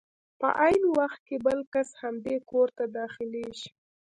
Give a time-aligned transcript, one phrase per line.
[0.39, 3.69] په عین وخت کې بل کس همدې کور ته داخلېږي.